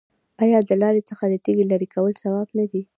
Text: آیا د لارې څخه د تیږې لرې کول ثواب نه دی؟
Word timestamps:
آیا 0.43 0.59
د 0.69 0.71
لارې 0.81 1.01
څخه 1.09 1.23
د 1.29 1.33
تیږې 1.43 1.65
لرې 1.71 1.87
کول 1.95 2.13
ثواب 2.21 2.47
نه 2.57 2.65
دی؟ 2.71 2.81